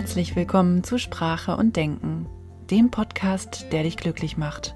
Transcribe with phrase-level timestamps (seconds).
[0.00, 2.24] Herzlich willkommen zu Sprache und Denken,
[2.70, 4.74] dem Podcast, der dich glücklich macht.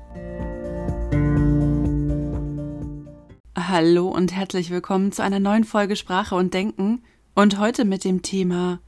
[3.57, 7.03] Hallo und herzlich willkommen zu einer neuen Folge Sprache und Denken
[7.35, 8.81] und heute mit dem Thema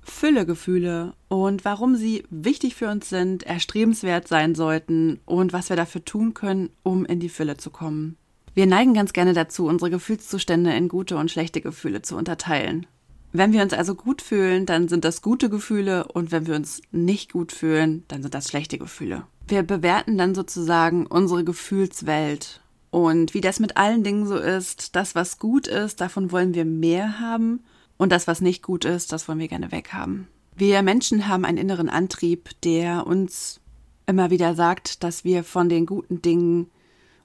[0.00, 6.06] Füllegefühle und warum sie wichtig für uns sind, erstrebenswert sein sollten und was wir dafür
[6.06, 8.16] tun können, um in die Fülle zu kommen.
[8.54, 12.86] Wir neigen ganz gerne dazu, unsere Gefühlszustände in gute und schlechte Gefühle zu unterteilen.
[13.32, 16.82] Wenn wir uns also gut fühlen, dann sind das gute Gefühle und wenn wir uns
[16.90, 19.24] nicht gut fühlen, dann sind das schlechte Gefühle.
[19.48, 22.60] Wir bewerten dann sozusagen unsere Gefühlswelt.
[22.90, 26.66] Und wie das mit allen Dingen so ist, das, was gut ist, davon wollen wir
[26.66, 27.60] mehr haben
[27.96, 30.28] und das, was nicht gut ist, das wollen wir gerne weghaben.
[30.54, 33.60] Wir Menschen haben einen inneren Antrieb, der uns
[34.06, 36.70] immer wieder sagt, dass wir von den guten Dingen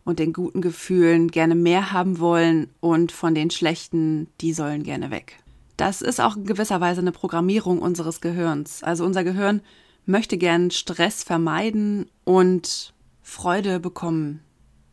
[0.05, 5.11] und den guten Gefühlen gerne mehr haben wollen und von den schlechten, die sollen gerne
[5.11, 5.43] weg.
[5.77, 8.83] Das ist auch in gewisser Weise eine Programmierung unseres Gehirns.
[8.83, 9.61] Also unser Gehirn
[10.05, 14.41] möchte gern Stress vermeiden und Freude bekommen.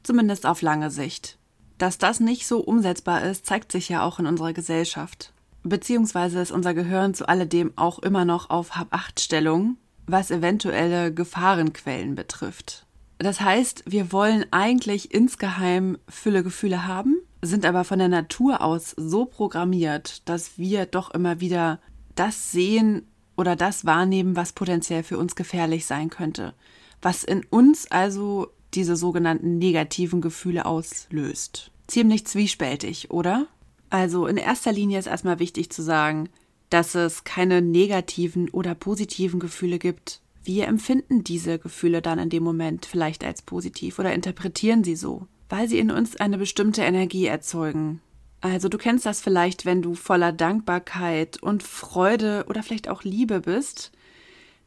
[0.03, 1.39] Zumindest auf lange Sicht.
[1.79, 5.33] Dass das nicht so umsetzbar ist, zeigt sich ja auch in unserer Gesellschaft.
[5.63, 12.87] Beziehungsweise ist unser Gehirn zu alledem auch immer noch auf Hab-Acht-Stellung, was eventuelle Gefahrenquellen betrifft.
[13.19, 18.95] Das heißt, wir wollen eigentlich insgeheim Fülle Gefühle haben, sind aber von der Natur aus
[18.97, 21.81] so programmiert, dass wir doch immer wieder
[22.15, 26.55] das sehen oder das wahrnehmen, was potenziell für uns gefährlich sein könnte,
[27.03, 31.71] was in uns also diese sogenannten negativen Gefühle auslöst.
[31.87, 33.47] Ziemlich zwiespältig, oder?
[33.91, 36.29] Also in erster Linie ist erstmal wichtig zu sagen,
[36.71, 40.21] dass es keine negativen oder positiven Gefühle gibt.
[40.43, 45.27] Wir empfinden diese Gefühle dann in dem Moment vielleicht als positiv oder interpretieren sie so
[45.57, 48.01] weil sie in uns eine bestimmte Energie erzeugen.
[48.41, 53.43] Also du kennst das vielleicht, wenn du voller Dankbarkeit und Freude oder vielleicht auch Liebe
[53.43, 53.93] bist,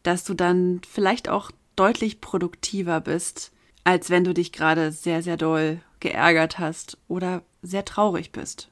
[0.03, 3.51] dass du dann vielleicht auch deutlich produktiver bist,
[3.83, 8.69] als wenn du dich gerade sehr, sehr doll geärgert hast oder sehr traurig bist.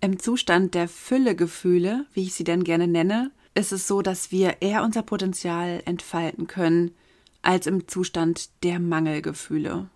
[0.00, 4.62] Im Zustand der Füllegefühle, wie ich sie denn gerne nenne, ist es so, dass wir
[4.62, 6.92] eher unser Potenzial entfalten können
[7.42, 9.90] als im Zustand der Mangelgefühle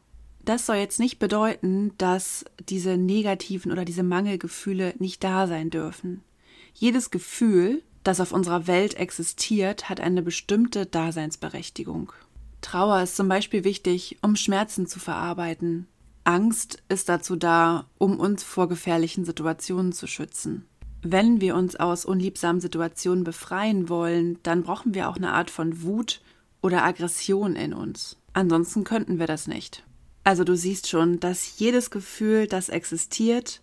[0.45, 6.23] das soll jetzt nicht bedeuten, dass diese negativen oder diese Mangelgefühle nicht da sein dürfen.
[6.75, 12.13] Jedes Gefühl, das auf unserer Welt existiert, hat eine bestimmte Daseinsberechtigung.
[12.61, 15.87] Trauer ist zum Beispiel wichtig, um Schmerzen zu verarbeiten.
[16.25, 20.67] Angst ist dazu da, um uns vor gefährlichen Situationen zu schützen.
[21.03, 25.83] Wenn wir uns aus unliebsamen Situationen befreien wollen, dann brauchen wir auch eine Art von
[25.83, 26.21] Wut
[26.61, 28.17] oder Aggression in uns.
[28.33, 29.83] Ansonsten könnten wir das nicht.
[30.25, 33.61] Also du siehst schon, dass jedes Gefühl, das existiert,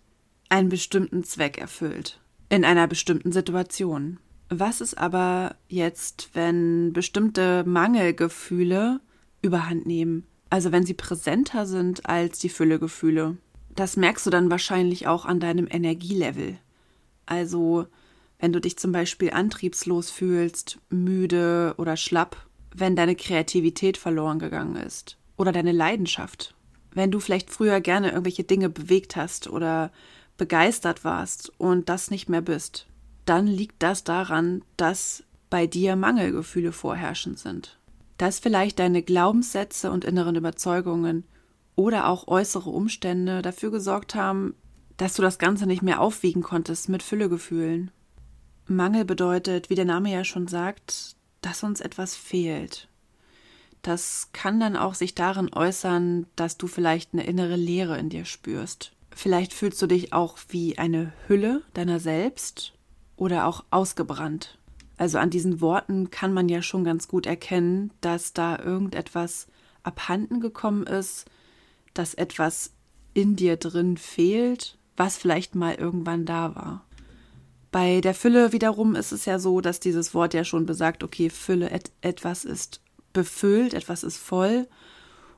[0.50, 2.20] einen bestimmten Zweck erfüllt.
[2.50, 4.20] In einer bestimmten Situation.
[4.50, 9.00] Was ist aber jetzt, wenn bestimmte Mangelgefühle
[9.42, 10.26] überhand nehmen?
[10.50, 13.38] Also wenn sie präsenter sind als die Füllegefühle.
[13.76, 16.58] Das merkst du dann wahrscheinlich auch an deinem Energielevel.
[17.28, 17.86] Also
[18.40, 24.76] wenn du dich zum Beispiel antriebslos fühlst, müde oder schlapp, wenn deine Kreativität verloren gegangen
[24.76, 26.54] ist oder deine Leidenschaft.
[26.92, 29.92] Wenn du vielleicht früher gerne irgendwelche Dinge bewegt hast oder
[30.38, 32.88] begeistert warst und das nicht mehr bist,
[33.26, 37.80] dann liegt das daran, dass bei dir Mangelgefühle vorherrschend sind.
[38.18, 41.24] Dass vielleicht deine Glaubenssätze und inneren Überzeugungen
[41.76, 44.56] oder auch äußere Umstände dafür gesorgt haben,
[44.98, 47.92] dass du das Ganze nicht mehr aufwiegen konntest mit Füllegefühlen.
[48.68, 52.89] Mangel bedeutet, wie der Name ja schon sagt, dass uns etwas fehlt.
[53.82, 58.26] Das kann dann auch sich darin äußern, dass du vielleicht eine innere Leere in dir
[58.26, 58.92] spürst.
[59.16, 62.74] Vielleicht fühlst du dich auch wie eine Hülle deiner selbst
[63.16, 64.58] oder auch ausgebrannt.
[64.98, 69.48] Also an diesen Worten kann man ja schon ganz gut erkennen, dass da irgendetwas
[69.84, 71.26] abhanden gekommen ist,
[71.94, 72.74] dass etwas
[73.14, 76.86] in dir drin fehlt, was vielleicht mal irgendwann da war.
[77.72, 81.30] Bei der Fülle wiederum ist es ja so, dass dieses Wort ja schon besagt, okay,
[81.30, 82.82] Fülle et etwas ist
[83.14, 84.68] befüllt, etwas ist voll.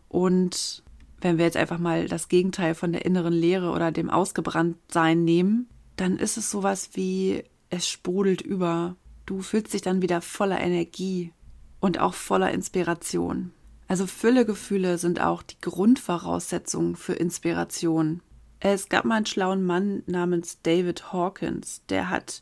[0.07, 0.83] Und
[1.21, 5.69] wenn wir jetzt einfach mal das Gegenteil von der inneren Leere oder dem Ausgebranntsein nehmen,
[5.95, 8.97] dann ist es sowas wie, es sprudelt über.
[9.25, 11.31] Du fühlst dich dann wieder voller Energie
[11.79, 13.51] und auch voller Inspiration.
[13.87, 18.21] Also Füllegefühle sind auch die Grundvoraussetzung für Inspiration.
[18.59, 22.41] Es gab mal einen schlauen Mann namens David Hawkins, der hat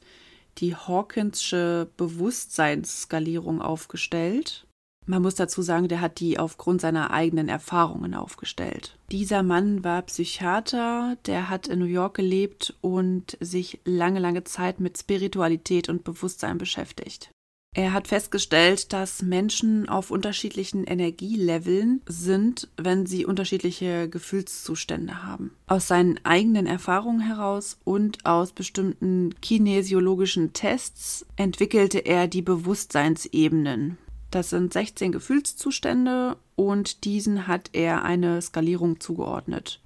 [0.57, 4.67] die Hawkinsche Bewusstseinsskalierung aufgestellt
[5.06, 8.96] man muss dazu sagen, der hat die aufgrund seiner eigenen Erfahrungen aufgestellt.
[9.12, 14.80] Dieser Mann war Psychiater, der hat in New York gelebt und sich lange, lange Zeit
[14.80, 17.31] mit Spiritualität und Bewusstsein beschäftigt.
[17.75, 25.51] Er hat festgestellt, dass Menschen auf unterschiedlichen Energieleveln sind, wenn sie unterschiedliche Gefühlszustände haben.
[25.68, 34.00] Aus seinen eigenen Erfahrungen heraus und aus bestimmten kinesiologischen Tests entwickelte er die Bewusstseinsebenen.
[34.31, 39.81] Das sind 16 Gefühlszustände und diesen hat er eine Skalierung zugeordnet.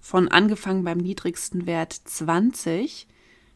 [0.00, 3.08] Von angefangen beim niedrigsten Wert 20,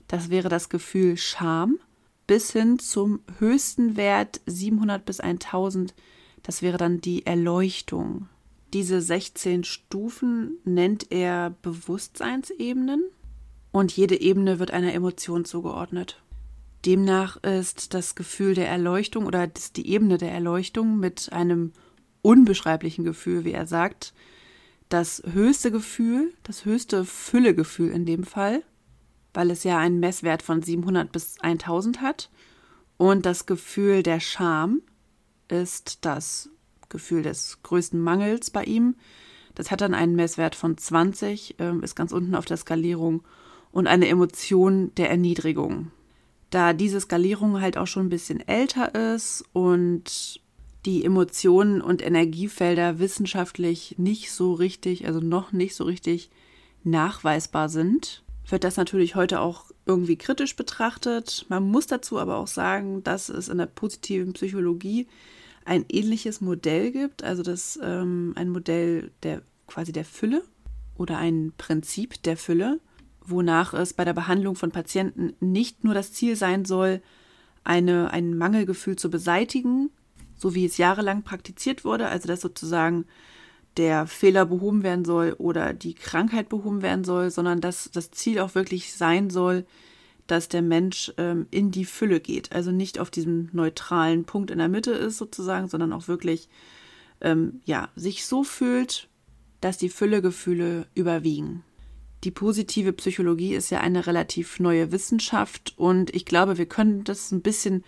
[0.08, 1.78] das wäre das Gefühl Scham,
[2.26, 5.94] bis hin zum höchsten Wert 700 bis 1000,
[6.42, 8.28] das wäre dann die Erleuchtung.
[8.72, 13.04] Diese 16 Stufen nennt er Bewusstseinsebenen
[13.72, 16.22] und jede Ebene wird einer Emotion zugeordnet.
[16.86, 21.72] Demnach ist das Gefühl der Erleuchtung oder die Ebene der Erleuchtung mit einem
[22.22, 24.14] unbeschreiblichen Gefühl, wie er sagt,
[24.88, 28.62] das höchste Gefühl, das höchste Füllegefühl in dem Fall,
[29.34, 32.30] weil es ja einen Messwert von 700 bis 1000 hat.
[32.96, 34.82] Und das Gefühl der Scham
[35.48, 36.50] ist das
[36.88, 38.96] Gefühl des größten Mangels bei ihm.
[39.54, 43.22] Das hat dann einen Messwert von 20, ähm, ist ganz unten auf der Skalierung
[43.70, 45.92] und eine Emotion der Erniedrigung
[46.50, 50.40] da diese Skalierung halt auch schon ein bisschen älter ist und
[50.84, 56.30] die Emotionen und Energiefelder wissenschaftlich nicht so richtig, also noch nicht so richtig
[56.82, 61.46] nachweisbar sind, wird das natürlich heute auch irgendwie kritisch betrachtet.
[61.48, 65.06] Man muss dazu aber auch sagen, dass es in der positiven Psychologie
[65.64, 70.42] ein ähnliches Modell gibt, also das ähm, ein Modell der quasi der Fülle
[70.96, 72.80] oder ein Prinzip der Fülle,
[73.24, 77.02] wonach es bei der Behandlung von Patienten nicht nur das Ziel sein soll,
[77.64, 79.90] eine, ein Mangelgefühl zu beseitigen,
[80.36, 83.04] so wie es jahrelang praktiziert wurde, also dass sozusagen
[83.76, 88.40] der Fehler behoben werden soll oder die Krankheit behoben werden soll, sondern dass das Ziel
[88.40, 89.64] auch wirklich sein soll,
[90.26, 94.58] dass der Mensch ähm, in die Fülle geht, also nicht auf diesem neutralen Punkt in
[94.58, 96.48] der Mitte ist sozusagen, sondern auch wirklich
[97.20, 99.08] ähm, ja sich so fühlt,
[99.60, 101.64] dass die Füllegefühle überwiegen.
[102.24, 107.32] Die positive Psychologie ist ja eine relativ neue Wissenschaft und ich glaube, wir können das
[107.32, 107.82] ein bisschen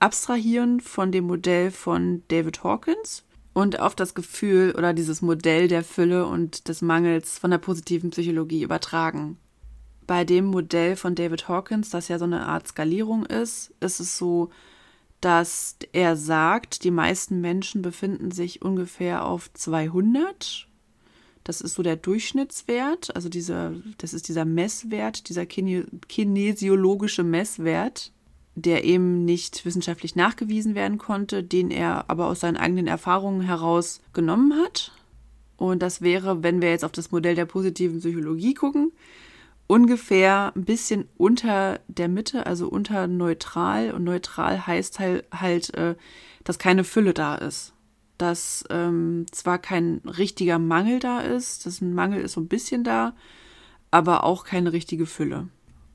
[0.00, 5.84] abstrahieren von dem Modell von David Hawkins und auf das Gefühl oder dieses Modell der
[5.84, 9.38] Fülle und des Mangels von der positiven Psychologie übertragen.
[10.06, 14.18] Bei dem Modell von David Hawkins, das ja so eine Art Skalierung ist, ist es
[14.18, 14.50] so,
[15.20, 20.65] dass er sagt, die meisten Menschen befinden sich ungefähr auf 200
[21.46, 28.10] das ist so der Durchschnittswert, also dieser, das ist dieser Messwert, dieser kine kinesiologische Messwert,
[28.56, 34.00] der eben nicht wissenschaftlich nachgewiesen werden konnte, den er aber aus seinen eigenen Erfahrungen heraus
[34.12, 34.90] genommen hat.
[35.56, 38.90] Und das wäre, wenn wir jetzt auf das Modell der positiven Psychologie gucken,
[39.68, 43.92] ungefähr ein bisschen unter der Mitte, also unter neutral.
[43.92, 45.94] Und neutral heißt halt, halt äh,
[46.42, 47.72] dass keine Fülle da ist
[48.18, 52.84] dass ähm, zwar kein richtiger Mangel da ist, das ein Mangel ist so ein bisschen
[52.84, 53.14] da,
[53.90, 55.48] aber auch keine richtige Fülle.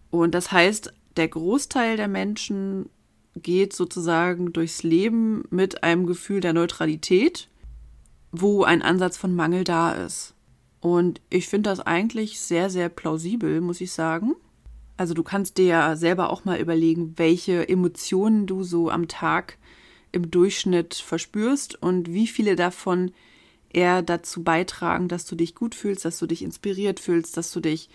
[0.09, 2.89] Und das heißt, der Großteil der Menschen
[3.35, 7.47] geht sozusagen durchs Leben mit einem Gefühl der Neutralität,
[8.31, 10.33] wo ein Ansatz von Mangel da ist.
[10.79, 14.35] Und ich finde das eigentlich sehr, sehr plausibel, muss ich sagen.
[14.97, 19.57] Also du kannst dir ja selber auch mal überlegen, welche Emotionen du so am Tag
[20.11, 23.11] im Durchschnitt verspürst und wie viele davon
[23.69, 27.59] eher dazu beitragen, dass du dich gut fühlst, dass du dich inspiriert fühlst, dass du
[27.59, 27.89] dich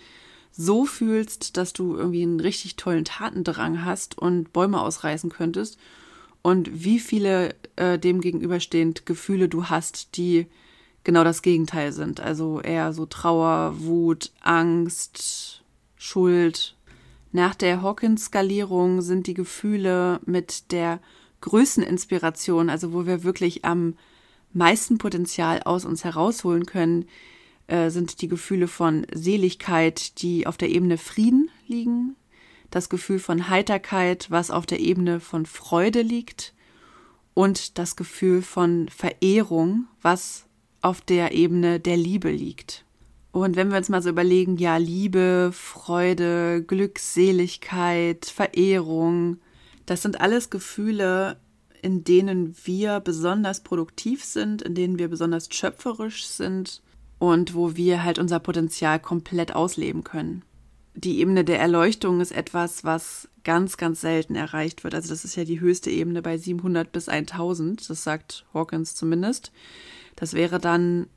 [0.51, 5.77] so fühlst, dass du irgendwie einen richtig tollen Tatendrang hast und Bäume ausreißen könntest
[6.41, 10.47] und wie viele äh, dem gegenüberstehend Gefühle du hast, die
[11.03, 12.19] genau das Gegenteil sind.
[12.19, 15.63] Also eher so Trauer, Wut, Angst,
[15.95, 16.75] Schuld.
[17.31, 20.99] Nach der Hawkins-Skalierung sind die Gefühle mit der
[21.41, 23.95] größten Inspiration, also wo wir wirklich am
[24.53, 27.05] meisten Potenzial aus uns herausholen können,
[27.67, 32.15] äh, sind die Gefühle von Seligkeit, die auf der Ebene Frieden liegen,
[32.71, 36.53] das Gefühl von Heiterkeit, was auf der Ebene von Freude liegt,
[37.33, 40.47] und das Gefühl von Verehrung, was
[40.81, 42.83] auf der Ebene der Liebe liegt.
[43.31, 49.37] Und wenn wir uns mal so überlegen, ja, Liebe, Freude, Glückseligkeit, Verehrung,
[49.87, 51.37] das sind alles Gefühle,
[51.81, 56.83] in denen wir besonders produktiv sind, in denen wir besonders schöpferisch sind
[57.17, 60.43] und wo wir halt unser Potenzial komplett ausleben können.
[60.93, 64.93] Die Ebene der Erleuchtung ist etwas, was ganz, ganz selten erreicht wird.
[64.93, 69.51] Also das ist ja die höchste Ebene bei 700 bis 1000, das sagt Hawkins zumindest.
[70.15, 71.07] Das wäre dann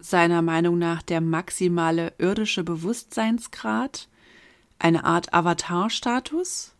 [0.00, 4.08] seiner Meinung nach der maximale irdische Bewusstseinsgrad,
[4.78, 6.74] eine Art Avatar-Status,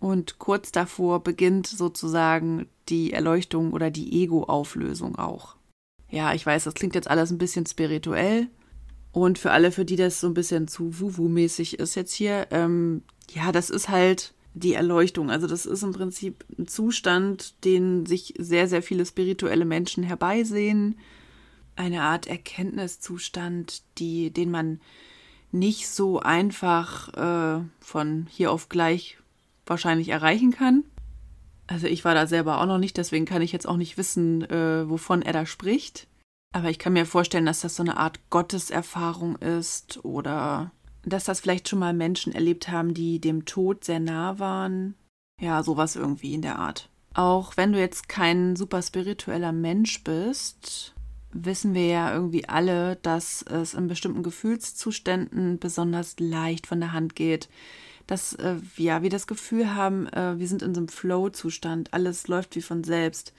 [0.00, 5.56] Und kurz davor beginnt sozusagen die Erleuchtung oder die Ego-Auflösung auch.
[6.08, 8.48] Ja, ich weiß, das klingt jetzt alles ein bisschen spirituell.
[9.12, 13.02] Und für alle, für die das so ein bisschen zu Wuwu-mäßig ist jetzt hier, ähm,
[13.30, 15.30] ja, das ist halt die Erleuchtung.
[15.30, 20.98] Also das ist im Prinzip ein Zustand, den sich sehr, sehr viele spirituelle Menschen herbeisehen.
[21.76, 24.80] Eine Art Erkenntniszustand, die, den man
[25.52, 29.18] nicht so einfach äh, von hier auf gleich
[29.70, 30.84] wahrscheinlich erreichen kann.
[31.66, 34.42] Also ich war da selber auch noch nicht, deswegen kann ich jetzt auch nicht wissen,
[34.50, 36.08] äh, wovon er da spricht.
[36.52, 40.72] Aber ich kann mir vorstellen, dass das so eine Art Gotteserfahrung ist oder
[41.04, 44.94] dass das vielleicht schon mal Menschen erlebt haben, die dem Tod sehr nah waren.
[45.40, 46.90] Ja, sowas irgendwie in der Art.
[47.14, 50.94] Auch wenn du jetzt kein super spiritueller Mensch bist,
[51.32, 57.16] wissen wir ja irgendwie alle, dass es in bestimmten Gefühlszuständen besonders leicht von der Hand
[57.16, 57.48] geht.
[58.10, 62.26] Dass äh, ja, wir das Gefühl haben, äh, wir sind in so einem Flow-Zustand, alles
[62.26, 63.32] läuft wie von selbst.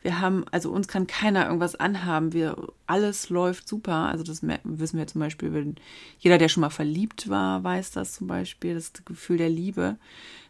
[0.00, 2.32] Wir haben, also uns kann keiner irgendwas anhaben.
[2.32, 2.56] Wir,
[2.86, 3.92] alles läuft super.
[3.92, 5.76] Also das wissen wir zum Beispiel, wenn
[6.18, 9.98] jeder, der schon mal verliebt war, weiß das zum Beispiel, das Gefühl der Liebe,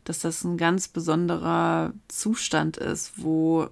[0.05, 3.67] dass das ein ganz besonderer Zustand ist, wo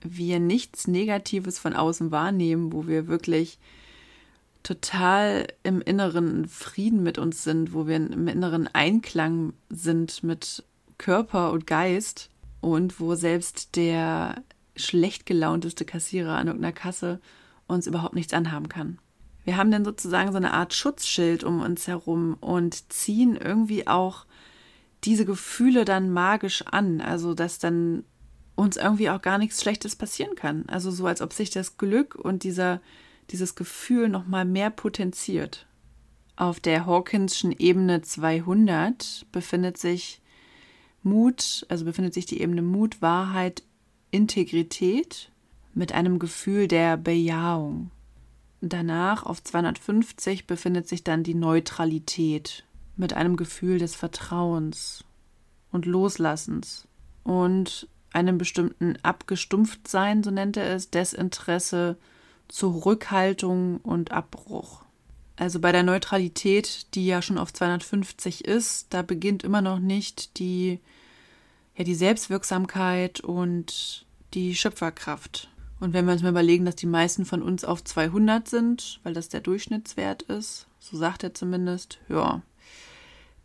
[0.00, 3.58] wir nichts Negatives von außen wahrnehmen, wo wir wirklich
[4.64, 10.64] total im inneren Frieden mit uns sind, wo wir im inneren Einklang sind mit
[10.98, 12.30] Körper und Geist
[12.60, 14.42] und wo selbst der
[14.74, 17.20] schlecht gelaunteste Kassierer an irgendeiner Kasse
[17.68, 18.98] uns überhaupt nichts anhaben kann.
[19.44, 24.24] Wir haben dann sozusagen so eine Art Schutzschild um uns herum und ziehen irgendwie auch
[25.04, 27.00] diese Gefühle dann magisch an.
[27.02, 28.04] Also, dass dann
[28.56, 30.64] uns irgendwie auch gar nichts Schlechtes passieren kann.
[30.68, 32.80] Also, so als ob sich das Glück und dieser,
[33.30, 35.66] dieses Gefühl nochmal mehr potenziert.
[36.36, 40.20] Auf der Hawkinschen Ebene 200 befindet sich
[41.02, 43.62] Mut, also befindet sich die Ebene Mut, Wahrheit,
[44.10, 45.30] Integrität
[45.74, 47.90] mit einem Gefühl der Bejahung.
[48.60, 52.64] Danach auf 250 befindet sich dann die Neutralität
[52.96, 55.04] mit einem Gefühl des Vertrauens
[55.70, 56.88] und Loslassens
[57.24, 61.98] und einem bestimmten Abgestumpftsein, so nennt er es, Desinteresse,
[62.48, 64.82] Zurückhaltung und Abbruch.
[65.36, 70.38] Also bei der Neutralität, die ja schon auf 250 ist, da beginnt immer noch nicht
[70.38, 70.80] die
[71.76, 75.48] ja die Selbstwirksamkeit und die Schöpferkraft.
[75.80, 79.12] Und wenn wir uns mal überlegen, dass die meisten von uns auf 200 sind, weil
[79.12, 82.42] das der Durchschnittswert ist, so sagt er zumindest, ja,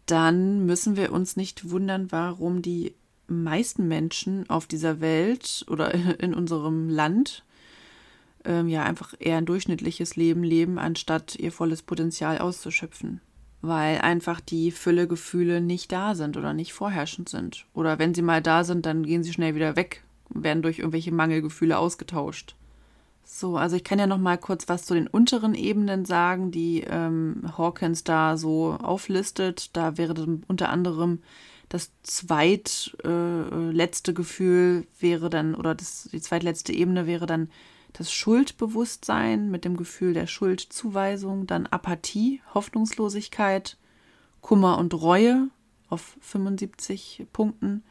[0.06, 2.94] dann müssen wir uns nicht wundern, warum die
[3.28, 7.44] meisten Menschen auf dieser Welt oder in unserem Land
[8.50, 13.22] ähm, ja einfach eher ein durchschnittliches Leben leben, anstatt ihr volles Potenzial auszuschöpfen
[13.62, 17.66] weil einfach die Füllegefühle nicht da sind oder nicht vorherrschend sind.
[17.74, 21.12] Oder wenn sie mal da sind, dann gehen sie schnell wieder weg werden durch irgendwelche
[21.12, 22.56] Mangelgefühle ausgetauscht.
[23.24, 26.82] So, also ich kann ja noch mal kurz was zu den unteren Ebenen sagen, die
[26.82, 29.76] ähm, Hawkins da so auflistet.
[29.76, 31.20] Da wäre unter anderem
[31.68, 37.50] das zweitletzte äh, Gefühl wäre dann, oder das, die zweitletzte Ebene wäre dann
[37.94, 43.78] das Schuldbewusstsein mit dem Gefühl der Schuldzuweisung, dann Apathie, Hoffnungslosigkeit,
[44.42, 45.50] Kummer und Reue
[45.90, 47.84] auf 75 Punkten,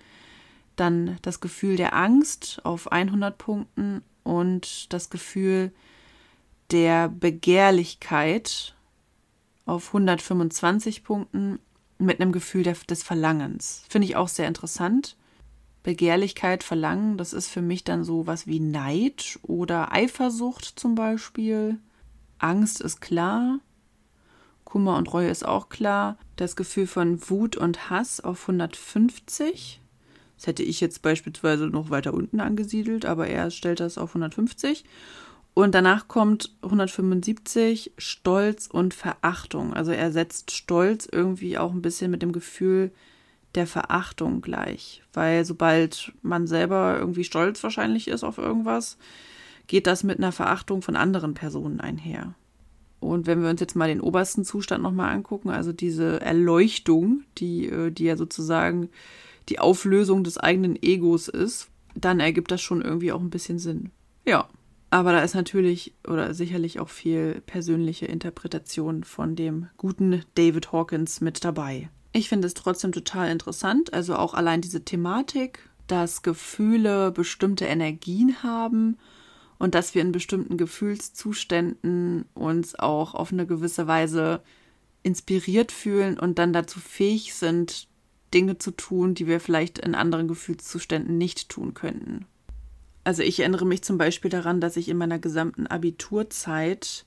[0.77, 5.73] dann das Gefühl der Angst auf 100 Punkten und das Gefühl
[6.71, 8.75] der Begehrlichkeit
[9.67, 11.59] auf 125 Punkten
[11.99, 13.85] mit einem Gefühl des Verlangens.
[13.89, 15.17] Finde ich auch sehr interessant.
[15.83, 21.79] Begehrlichkeit, Verlangen, das ist für mich dann so was wie Neid oder Eifersucht zum Beispiel.
[22.39, 23.61] Angst ist klar.
[24.65, 26.19] Kummer und Reue ist auch klar.
[26.37, 29.81] Das Gefühl von Wut und Hass auf 150.
[30.37, 34.85] Das hätte ich jetzt beispielsweise noch weiter unten angesiedelt, aber er stellt das auf 150.
[35.55, 39.75] Und danach kommt 175 Stolz und Verachtung.
[39.75, 42.93] Also er setzt Stolz irgendwie auch ein bisschen mit dem Gefühl
[43.55, 45.03] der Verachtung gleich.
[45.13, 48.99] Weil sobald man selber irgendwie stolz wahrscheinlich ist auf irgendwas,
[49.67, 52.35] geht das mit einer Verachtung von anderen Personen einher.
[53.01, 57.67] Und wenn wir uns jetzt mal den obersten Zustand nochmal angucken, also diese Erleuchtung, die,
[57.67, 58.89] äh, die ja sozusagen
[59.49, 63.91] die Auflösung des eigenen Egos ist, dann ergibt das schon irgendwie auch ein bisschen Sinn.
[64.27, 64.49] Ja.
[64.91, 71.21] Aber da ist natürlich oder sicherlich auch viel persönliche Interpretation von dem guten David Hawkins
[71.21, 71.91] mit dabei.
[72.13, 78.43] Ich finde es trotzdem total interessant, also auch allein diese Thematik, dass Gefühle bestimmte Energien
[78.43, 78.99] haben
[79.59, 84.43] und dass wir in bestimmten Gefühlszuständen uns auch auf eine gewisse Weise
[85.03, 87.89] inspiriert fühlen und dann dazu fähig sind,
[88.35, 92.27] Dinge zu tun, die wir vielleicht in anderen Gefühlszuständen nicht tun könnten.
[93.05, 97.07] Also ich erinnere mich zum Beispiel daran, dass ich in meiner gesamten Abiturzeit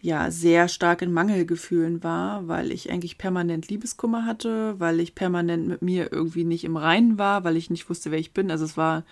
[0.00, 5.68] ja sehr stark in Mangelgefühlen war, weil ich eigentlich permanent Liebeskummer hatte, weil ich permanent
[5.68, 8.50] mit mir irgendwie nicht im Reinen war, weil ich nicht wusste, wer ich bin.
[8.50, 9.04] Also es war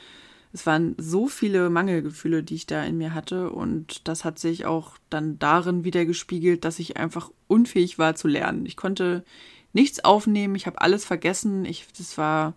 [0.53, 4.65] es waren so viele Mangelgefühle, die ich da in mir hatte und das hat sich
[4.65, 8.65] auch dann darin wieder gespiegelt, dass ich einfach unfähig war zu lernen.
[8.65, 9.25] Ich konnte
[9.75, 11.65] nichts aufnehmen, ich habe alles vergessen.
[11.67, 12.55] Ich das war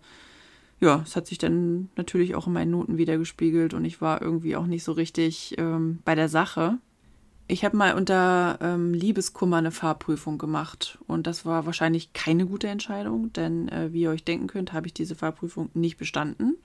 [0.80, 4.20] ja, es hat sich dann natürlich auch in meinen Noten wieder gespiegelt und ich war
[4.20, 6.78] irgendwie auch nicht so richtig ähm, bei der Sache.
[7.48, 12.68] Ich habe mal unter ähm, Liebeskummer eine Fahrprüfung gemacht und das war wahrscheinlich keine gute
[12.68, 16.56] Entscheidung, denn äh, wie ihr euch denken könnt, habe ich diese Fahrprüfung nicht bestanden.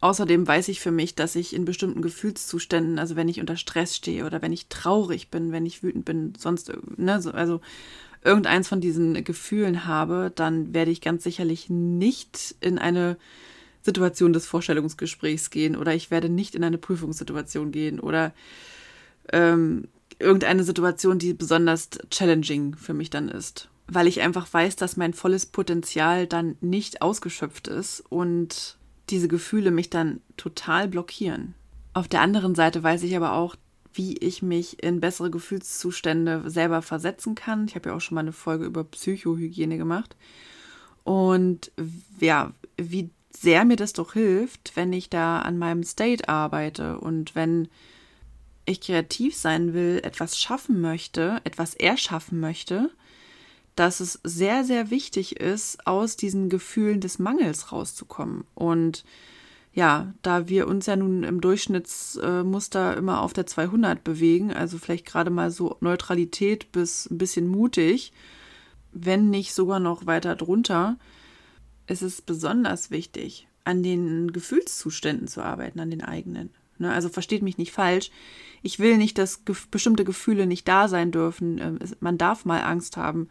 [0.00, 3.96] Außerdem weiß ich für mich, dass ich in bestimmten Gefühlszuständen, also wenn ich unter Stress
[3.96, 7.60] stehe oder wenn ich traurig bin, wenn ich wütend bin, sonst, ne, so, also
[8.22, 13.16] irgendeins von diesen Gefühlen habe, dann werde ich ganz sicherlich nicht in eine
[13.82, 18.32] Situation des Vorstellungsgesprächs gehen oder ich werde nicht in eine Prüfungssituation gehen oder
[19.32, 23.68] ähm, irgendeine Situation, die besonders challenging für mich dann ist.
[23.86, 28.76] Weil ich einfach weiß, dass mein volles Potenzial dann nicht ausgeschöpft ist und
[29.10, 31.54] diese Gefühle mich dann total blockieren.
[31.94, 33.56] Auf der anderen Seite weiß ich aber auch,
[33.94, 37.66] wie ich mich in bessere Gefühlszustände selber versetzen kann.
[37.66, 40.14] Ich habe ja auch schon mal eine Folge über Psychohygiene gemacht.
[41.04, 41.72] Und
[42.20, 47.34] ja, wie sehr mir das doch hilft, wenn ich da an meinem State arbeite und
[47.34, 47.68] wenn
[48.68, 52.90] ich kreativ sein will, etwas schaffen möchte, etwas erschaffen möchte,
[53.76, 58.44] dass es sehr, sehr wichtig ist, aus diesen Gefühlen des Mangels rauszukommen.
[58.54, 59.04] Und
[59.72, 65.06] ja, da wir uns ja nun im Durchschnittsmuster immer auf der 200 bewegen, also vielleicht
[65.06, 68.12] gerade mal so Neutralität bis ein bisschen mutig,
[68.92, 70.96] wenn nicht sogar noch weiter drunter,
[71.86, 76.50] ist es besonders wichtig, an den Gefühlszuständen zu arbeiten, an den eigenen.
[76.78, 76.92] Ne?
[76.92, 78.10] Also versteht mich nicht falsch.
[78.62, 81.58] Ich will nicht, dass bestimmte Gefühle nicht da sein dürfen.
[81.58, 83.28] Ähm, man darf mal Angst haben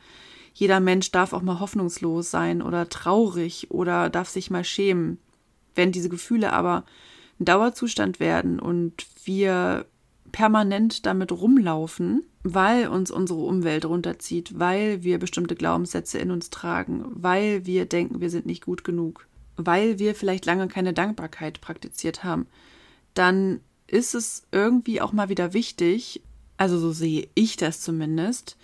[0.58, 5.20] jeder Mensch darf auch mal hoffnungslos sein oder traurig oder darf sich mal schämen.
[5.76, 6.84] Wenn diese Gefühle aber
[7.40, 9.86] ein Dauerzustand werden und wir
[10.32, 17.06] permanent damit rumlaufen, weil uns unsere Umwelt runterzieht, weil wir bestimmte Glaubenssätze in uns tragen,
[17.10, 22.24] weil wir denken, wir sind nicht gut genug, weil wir vielleicht lange keine Dankbarkeit praktiziert
[22.24, 22.48] haben,
[23.18, 26.22] dann ist es irgendwie auch mal wieder wichtig,
[26.58, 28.58] also so sehe ich das zumindest,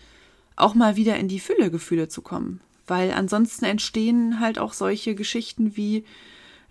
[0.56, 2.62] auch mal wieder in die Füllegefühle zu kommen.
[2.86, 6.04] Weil ansonsten entstehen halt auch solche Geschichten wie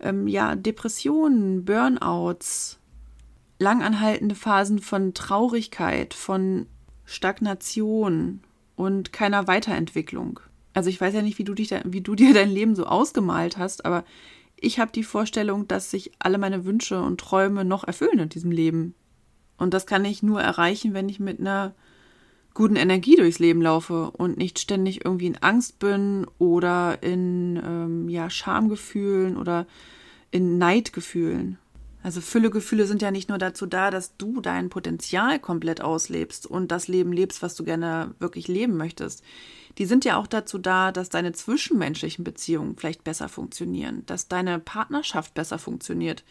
[0.00, 2.78] ähm, ja, Depressionen, Burnouts,
[3.58, 6.66] langanhaltende Phasen von Traurigkeit, von
[7.04, 8.40] Stagnation
[8.76, 10.40] und keiner Weiterentwicklung.
[10.74, 12.84] Also ich weiß ja nicht, wie du, dich da, wie du dir dein Leben so
[12.84, 14.04] ausgemalt hast, aber
[14.62, 18.50] ich habe die Vorstellung, dass sich alle meine Wünsche und Träume noch erfüllen in diesem
[18.50, 18.94] Leben.
[19.58, 21.74] Und das kann ich nur erreichen, wenn ich mit einer
[22.54, 28.08] guten Energie durchs Leben laufe und nicht ständig irgendwie in Angst bin oder in ähm,
[28.08, 29.66] ja, Schamgefühlen oder
[30.30, 31.58] in Neidgefühlen.
[32.02, 36.72] Also Füllegefühle sind ja nicht nur dazu da, dass du dein Potenzial komplett auslebst und
[36.72, 39.22] das Leben lebst, was du gerne wirklich leben möchtest.
[39.78, 44.58] Die sind ja auch dazu da, dass deine zwischenmenschlichen Beziehungen vielleicht besser funktionieren, dass deine
[44.58, 46.24] Partnerschaft besser funktioniert,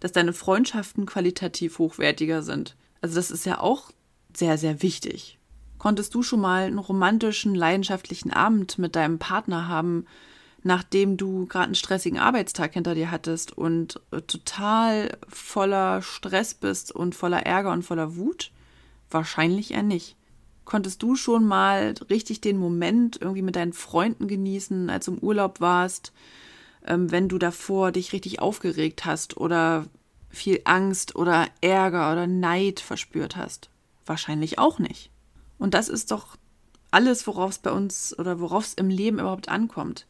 [0.00, 2.76] dass deine Freundschaften qualitativ hochwertiger sind.
[3.00, 3.92] Also das ist ja auch
[4.34, 5.38] sehr, sehr wichtig.
[5.78, 10.06] Konntest du schon mal einen romantischen, leidenschaftlichen Abend mit deinem Partner haben,
[10.64, 16.90] nachdem du gerade einen stressigen Arbeitstag hinter dir hattest und äh, total voller Stress bist
[16.90, 18.50] und voller Ärger und voller Wut?
[19.08, 20.16] Wahrscheinlich eher nicht.
[20.68, 25.18] Konntest du schon mal richtig den Moment irgendwie mit deinen Freunden genießen, als du im
[25.20, 26.12] Urlaub warst,
[26.86, 29.86] ähm, wenn du davor dich richtig aufgeregt hast oder
[30.28, 33.70] viel Angst oder Ärger oder Neid verspürt hast?
[34.04, 35.10] Wahrscheinlich auch nicht.
[35.56, 36.36] Und das ist doch
[36.90, 40.06] alles, worauf es bei uns oder worauf es im Leben überhaupt ankommt.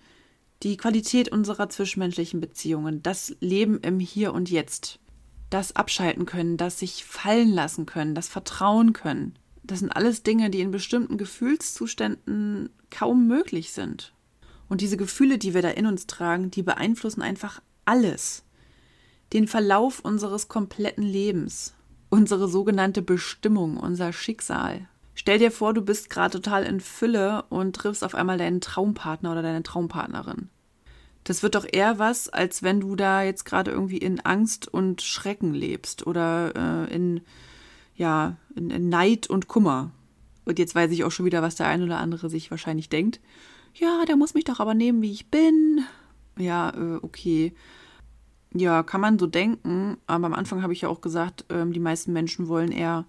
[0.64, 4.98] Die Qualität unserer zwischenmenschlichen Beziehungen, das Leben im Hier und Jetzt,
[5.50, 9.38] das Abschalten können, das sich fallen lassen können, das Vertrauen können.
[9.68, 14.12] Das sind alles Dinge, die in bestimmten Gefühlszuständen kaum möglich sind.
[14.68, 18.44] Und diese Gefühle, die wir da in uns tragen, die beeinflussen einfach alles.
[19.32, 21.74] Den Verlauf unseres kompletten Lebens,
[22.08, 24.88] unsere sogenannte Bestimmung, unser Schicksal,
[25.20, 29.32] Stell dir vor, du bist gerade total in Fülle und triffst auf einmal deinen Traumpartner
[29.32, 30.48] oder deine Traumpartnerin.
[31.24, 35.02] Das wird doch eher was, als wenn du da jetzt gerade irgendwie in Angst und
[35.02, 37.22] Schrecken lebst oder äh, in,
[37.98, 39.90] ja, Neid und Kummer.
[40.44, 43.20] Und jetzt weiß ich auch schon wieder, was der ein oder andere sich wahrscheinlich denkt.
[43.74, 45.84] ja, der muss mich doch aber nehmen, wie ich bin.
[46.38, 47.52] Ja, äh, okay.
[48.54, 51.80] Ja, kann man so denken, aber am Anfang habe ich ja auch gesagt, ähm, die
[51.80, 53.04] meisten Menschen wollen eher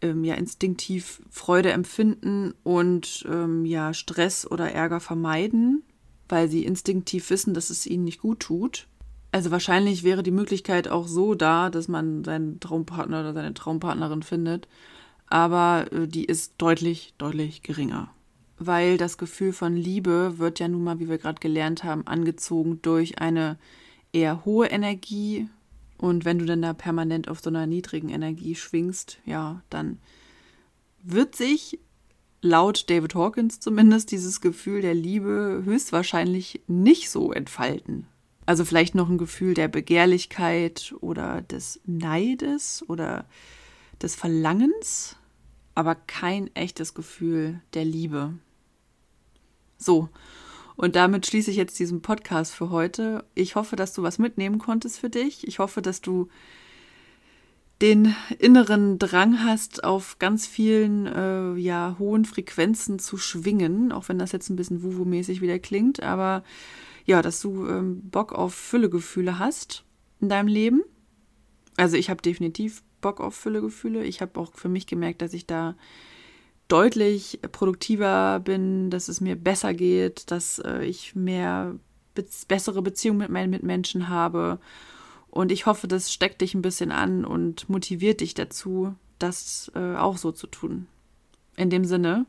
[0.00, 5.82] ähm, ja instinktiv Freude empfinden und ähm, ja Stress oder Ärger vermeiden,
[6.28, 8.86] weil sie instinktiv wissen, dass es ihnen nicht gut tut.
[9.30, 14.22] Also wahrscheinlich wäre die Möglichkeit auch so da, dass man seinen Traumpartner oder seine Traumpartnerin
[14.22, 14.68] findet,
[15.26, 18.10] aber äh, die ist deutlich, deutlich geringer.
[18.58, 22.80] Weil das Gefühl von Liebe wird ja nun mal, wie wir gerade gelernt haben, angezogen
[22.82, 23.58] durch eine
[24.12, 25.48] eher hohe Energie.
[25.98, 29.98] Und wenn du dann da permanent auf so einer niedrigen Energie schwingst, ja, dann
[31.02, 31.78] wird sich
[32.40, 38.06] laut David Hawkins zumindest dieses Gefühl der Liebe höchstwahrscheinlich nicht so entfalten.
[38.48, 43.26] Also vielleicht noch ein Gefühl der Begehrlichkeit oder des Neides oder
[44.00, 45.16] des Verlangens,
[45.74, 48.32] aber kein echtes Gefühl der Liebe.
[49.76, 50.08] So,
[50.76, 53.22] und damit schließe ich jetzt diesen Podcast für heute.
[53.34, 55.46] Ich hoffe, dass du was mitnehmen konntest für dich.
[55.46, 56.30] Ich hoffe, dass du
[57.82, 64.18] den inneren Drang hast, auf ganz vielen äh, ja, hohen Frequenzen zu schwingen, auch wenn
[64.18, 66.42] das jetzt ein bisschen Wuwu-mäßig wieder klingt, aber
[67.08, 69.82] ja, dass du ähm, Bock auf Füllegefühle hast
[70.20, 70.82] in deinem Leben.
[71.78, 74.04] Also ich habe definitiv Bock auf Füllegefühle.
[74.04, 75.74] Ich habe auch für mich gemerkt, dass ich da
[76.68, 81.76] deutlich produktiver bin, dass es mir besser geht, dass äh, ich mehr
[82.14, 84.58] be bessere Beziehungen mit meinen Mitmenschen habe.
[85.30, 89.96] Und ich hoffe, das steckt dich ein bisschen an und motiviert dich dazu, das äh,
[89.96, 90.88] auch so zu tun.
[91.56, 92.26] In dem Sinne,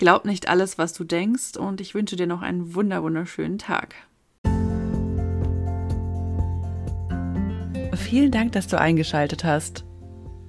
[0.00, 3.94] glaub nicht alles, was du denkst und ich wünsche dir noch einen wunder wunderschönen Tag.
[7.94, 9.84] Vielen Dank, dass du eingeschaltet hast.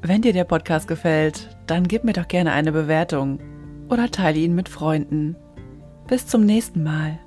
[0.01, 3.39] Wenn dir der Podcast gefällt, dann gib mir doch gerne eine Bewertung
[3.89, 5.35] oder teile ihn mit Freunden.
[6.07, 7.19] Bis zum nächsten Mal.